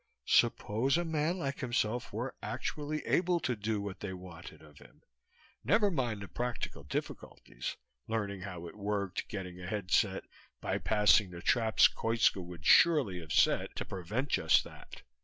[0.25, 5.03] Suppose a man like himself were actually able to do what they wanted of him.
[5.63, 7.77] Never mind the practical difficulties
[8.07, 10.23] learning how it worked, getting a headset,
[10.59, 15.03] bypassing the traps Koitska would surely have set to prevent just that.